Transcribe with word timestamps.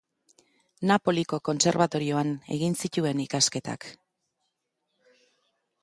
Napoliko 0.91 1.39
Kontserbatorioan 1.49 2.33
egin 2.57 2.79
zituen 2.85 3.25
ikasketak. 3.27 3.89